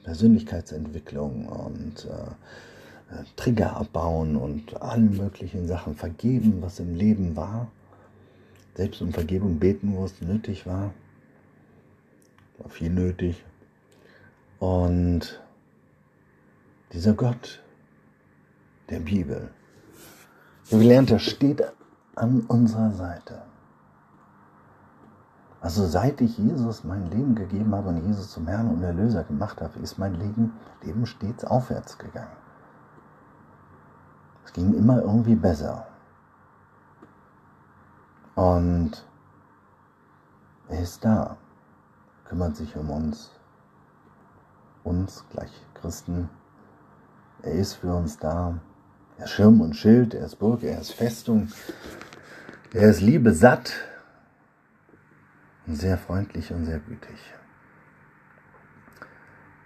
[0.05, 7.69] Persönlichkeitsentwicklung und äh, Trigger abbauen und allen möglichen Sachen vergeben, was im Leben war.
[8.77, 10.93] Selbst um Vergebung beten, wo es nötig war.
[12.59, 13.45] War viel nötig.
[14.59, 15.41] Und
[16.93, 17.63] dieser Gott
[18.91, 19.51] der Bibel,
[20.71, 21.63] der Gelernte, steht
[22.15, 23.43] an unserer Seite.
[25.65, 29.63] Also seit ich Jesus mein Leben gegeben habe und Jesus zum Herrn und Erlöser gemacht
[29.63, 32.37] habe, ist mein Leben, Leben stets aufwärts gegangen.
[34.45, 35.87] Es ging immer irgendwie besser.
[38.35, 39.07] Und
[40.69, 41.39] er ist da,
[42.27, 43.31] kümmert sich um uns,
[44.83, 46.29] uns, gleich Christen.
[47.41, 48.59] Er ist für uns da.
[49.17, 51.49] Er ist Schirm und Schild, er ist Burg, er ist Festung.
[52.75, 53.73] Er ist Liebe satt
[55.67, 57.17] sehr freundlich und sehr gütig.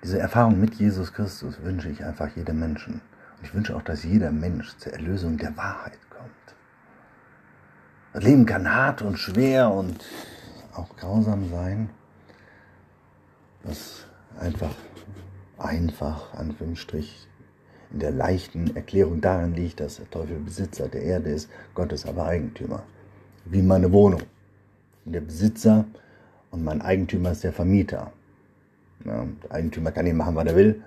[0.02, 2.94] Diese Erfahrung mit Jesus Christus wünsche ich einfach jedem Menschen.
[2.94, 6.30] Und ich wünsche auch, dass jeder Mensch zur Erlösung der Wahrheit kommt.
[8.12, 10.04] Das Leben kann hart und schwer und
[10.74, 11.90] auch grausam sein.
[13.64, 14.06] Was
[14.38, 14.74] einfach
[15.58, 17.28] einfach, Anführungsstrich,
[17.90, 22.06] in der leichten Erklärung darin liegt, dass der Teufel Besitzer der Erde ist, Gott ist
[22.06, 22.82] aber Eigentümer.
[23.44, 24.22] Wie meine Wohnung.
[25.12, 25.84] Der Besitzer
[26.50, 28.12] und mein Eigentümer ist der Vermieter.
[29.04, 30.82] Ja, der Eigentümer kann hier machen, was er will,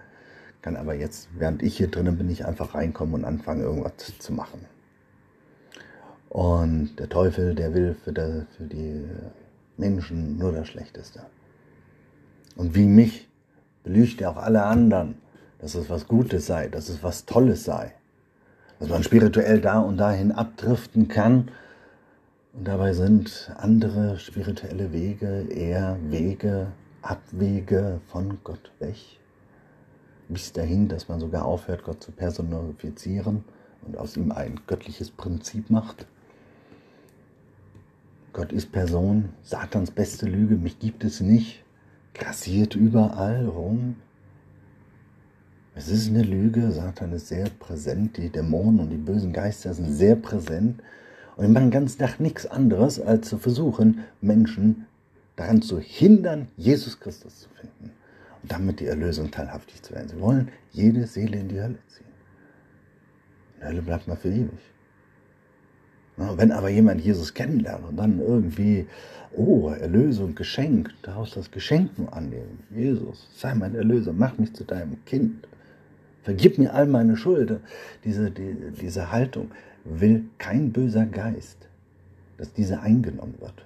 [0.61, 4.33] kann aber jetzt, während ich hier drinnen bin, nicht einfach reinkommen und anfangen, irgendwas zu
[4.33, 4.65] machen.
[6.29, 9.03] Und der Teufel, der will für die, für die
[9.77, 11.23] Menschen nur das Schlechteste.
[12.55, 13.27] Und wie mich
[13.83, 15.15] belügt er auch alle anderen,
[15.59, 17.93] dass es was Gutes sei, dass es was Tolles sei,
[18.79, 21.49] dass man spirituell da und dahin abdriften kann.
[22.53, 26.67] Und dabei sind andere spirituelle Wege eher Wege,
[27.01, 28.97] Abwege von Gott weg.
[30.27, 33.43] Bis dahin, dass man sogar aufhört, Gott zu personifizieren
[33.85, 36.05] und aus ihm ein göttliches Prinzip macht.
[38.33, 41.63] Gott ist Person, Satans beste Lüge, mich gibt es nicht,
[42.13, 43.97] grassiert überall rum.
[45.75, 49.91] Es ist eine Lüge, Satan ist sehr präsent, die Dämonen und die bösen Geister sind
[49.91, 50.81] sehr präsent.
[51.35, 54.85] Und wir machen ganz Tag nichts anderes, als zu versuchen, Menschen
[55.35, 57.91] daran zu hindern, Jesus Christus zu finden
[58.41, 60.09] und damit die Erlösung teilhaftig zu werden.
[60.09, 62.05] Sie wollen jede Seele in die Hölle ziehen.
[63.59, 64.59] Die Hölle bleibt mal für ewig.
[66.17, 68.85] Wenn aber jemand Jesus kennenlernt und dann irgendwie,
[69.35, 72.59] oh, Erlösung, Geschenk, daraus das Geschenk nur annehmen.
[72.69, 75.47] Jesus, sei mein Erlöser, mach mich zu deinem Kind.
[76.23, 77.59] Vergib mir all meine Schuld.
[78.03, 79.51] Diese, die, diese Haltung
[79.83, 81.57] will kein böser Geist,
[82.37, 83.65] dass diese eingenommen wird.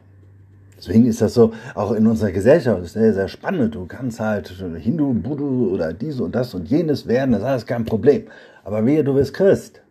[0.77, 3.75] Deswegen ist das so, auch in unserer Gesellschaft, sehr, sehr spannend.
[3.75, 7.65] Du kannst halt Hindu, Buddha oder dies und das und jenes werden, das ist alles
[7.65, 8.23] kein Problem.
[8.63, 9.81] Aber wehe, du bist Christ.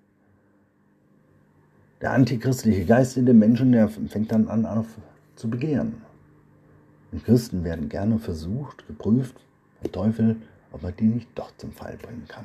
[2.01, 4.87] Der antichristliche Geist in den Menschen, der fängt dann an, auf
[5.37, 5.95] zu begehren.
[7.13, 9.37] Und Christen werden gerne versucht, geprüft
[9.81, 10.37] vom Teufel,
[10.73, 12.45] ob man die nicht doch zum Fall bringen kann.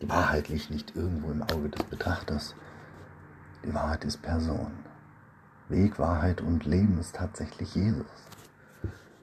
[0.00, 2.54] Die Wahrheit liegt nicht irgendwo im Auge des Betrachters.
[3.64, 4.70] Die Wahrheit ist Person.
[5.68, 8.06] Weg, Wahrheit und Leben ist tatsächlich Jesus.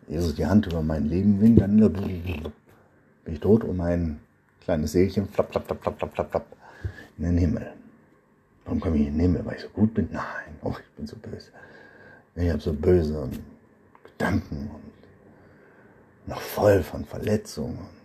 [0.07, 4.19] Jesus die Hand über mein Leben winkt, dann bin ich tot und mein
[4.61, 6.45] kleines Seelchen flapp, flapp, flapp, flapp, flapp, flapp,
[7.17, 7.73] in den Himmel.
[8.63, 9.45] Warum komme ich in den Himmel?
[9.45, 10.07] Weil ich so gut bin?
[10.11, 11.51] Nein, oh, ich bin so böse.
[12.36, 13.30] Ich habe so böse
[14.03, 17.96] Gedanken und noch voll von Verletzungen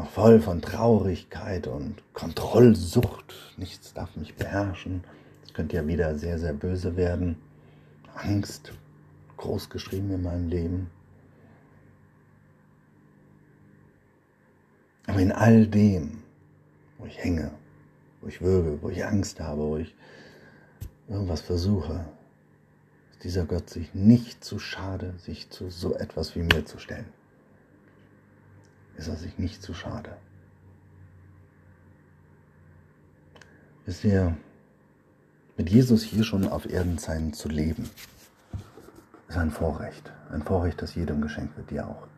[0.00, 3.34] noch voll von Traurigkeit und Kontrollsucht.
[3.58, 5.04] Nichts darf mich beherrschen.
[5.42, 7.36] Das könnte ja wieder sehr, sehr böse werden.
[8.14, 8.72] Angst,
[9.36, 10.90] groß geschrieben in meinem Leben.
[15.06, 16.22] Aber in all dem,
[16.96, 17.50] wo ich hänge,
[18.22, 19.94] wo ich würge, wo ich Angst habe, wo ich
[21.08, 22.06] irgendwas versuche,
[23.12, 27.19] ist dieser Gott sich nicht zu schade, sich zu so etwas wie mir zu stellen.
[29.00, 30.10] Ist er sich nicht zu schade.
[33.86, 34.36] Wisst ihr,
[35.56, 37.88] mit Jesus hier schon auf Erden sein zu leben,
[39.26, 40.12] ist ein Vorrecht.
[40.30, 42.08] Ein Vorrecht, das jedem geschenkt wird, dir auch.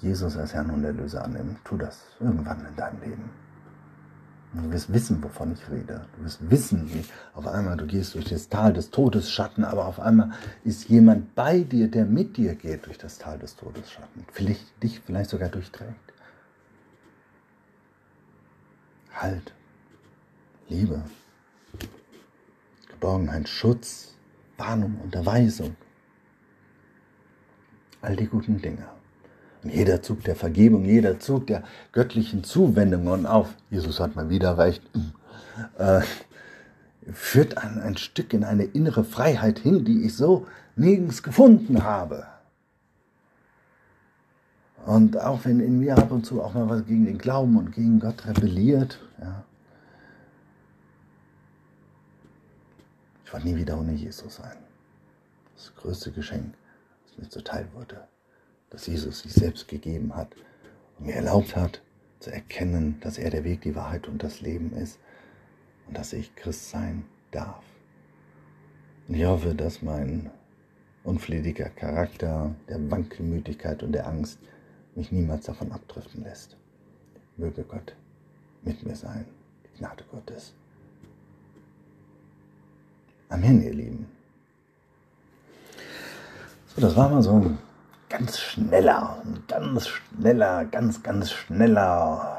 [0.00, 3.30] Jesus als Herrn und Erlöser annehmen, tu das irgendwann in deinem Leben.
[4.52, 6.06] Du wirst wissen, wovon ich rede.
[6.16, 10.00] Du wirst wissen, wie auf einmal du gehst durch das Tal des Todesschatten, aber auf
[10.00, 10.32] einmal
[10.64, 14.26] ist jemand bei dir, der mit dir geht durch das Tal des Todesschatten.
[14.32, 15.94] Vielleicht dich vielleicht sogar durchträgt.
[19.14, 19.52] Halt.
[20.68, 21.02] Liebe.
[22.88, 24.14] Geborgenheit, Schutz,
[24.56, 25.76] Warnung, Unterweisung.
[28.02, 28.88] All die guten Dinge.
[29.62, 33.06] Und jeder Zug der Vergebung, jeder Zug der göttlichen Zuwendung.
[33.08, 34.82] Und auf, Jesus hat mal wieder recht,
[35.78, 36.00] äh,
[37.12, 40.46] führt ein, ein Stück in eine innere Freiheit hin, die ich so
[40.76, 42.26] nirgends gefunden habe.
[44.86, 47.72] Und auch wenn in mir ab und zu auch mal was gegen den Glauben und
[47.72, 49.44] gegen Gott rebelliert, ja,
[53.30, 54.56] Ich wollte nie wieder ohne Jesus sein.
[55.54, 56.52] Das größte Geschenk,
[57.06, 58.08] das mir zuteil wurde,
[58.70, 60.34] dass Jesus sich selbst gegeben hat
[60.98, 61.82] und mir erlaubt hat,
[62.20, 64.98] zu erkennen, dass er der Weg, die Wahrheit und das Leben ist
[65.86, 67.64] und dass ich Christ sein darf.
[69.08, 70.30] Und ich hoffe, dass mein
[71.02, 74.38] unflätiger Charakter, der Wankelmütigkeit und der Angst
[74.94, 76.56] mich niemals davon abdriften lässt.
[77.36, 77.96] Möge Gott
[78.62, 79.24] mit mir sein.
[79.64, 80.52] Die Gnade Gottes.
[83.30, 84.06] Amen, ihr Lieben.
[86.66, 87.58] So, das war mal so ein
[88.10, 92.36] ganz schneller, ganz schneller, ganz, ganz schneller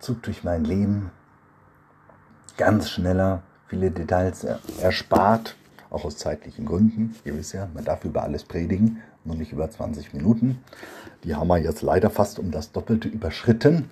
[0.00, 1.10] Zug durch mein Leben.
[2.56, 4.44] Ganz schneller, viele Details
[4.80, 5.56] erspart,
[5.90, 7.14] auch aus zeitlichen Gründen.
[7.24, 10.64] Ihr wisst ja, man darf über alles predigen, nur nicht über 20 Minuten.
[11.22, 13.90] Die haben wir jetzt leider fast um das Doppelte überschritten.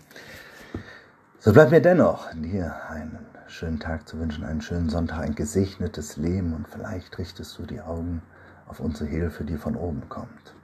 [1.40, 6.16] So bleibt mir dennoch dir einen schönen Tag zu wünschen, einen schönen Sonntag, ein gesegnetes
[6.16, 8.22] Leben und vielleicht richtest du die Augen
[8.66, 10.54] auf unsere Hilfe, die von oben kommt,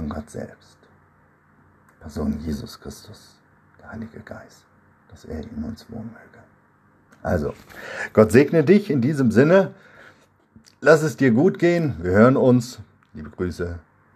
[0.00, 0.78] von Gott selbst.
[2.00, 3.38] Person Jesus Christus,
[3.78, 4.64] der Heilige Geist,
[5.10, 6.42] dass er in uns wohnen möge.
[7.22, 7.52] Also,
[8.14, 9.74] Gott segne dich in diesem Sinne.
[10.80, 11.96] Lass es dir gut gehen.
[12.00, 12.78] Wir hören uns.
[13.12, 13.78] Liebe Grüße,